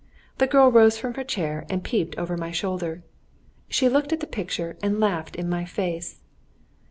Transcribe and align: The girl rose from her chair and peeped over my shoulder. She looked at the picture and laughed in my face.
The 0.39 0.47
girl 0.47 0.71
rose 0.71 0.97
from 0.97 1.13
her 1.13 1.23
chair 1.23 1.63
and 1.69 1.83
peeped 1.83 2.17
over 2.17 2.35
my 2.35 2.49
shoulder. 2.49 3.03
She 3.67 3.87
looked 3.87 4.11
at 4.11 4.19
the 4.19 4.25
picture 4.25 4.75
and 4.81 4.99
laughed 4.99 5.35
in 5.35 5.47
my 5.47 5.63
face. 5.63 6.21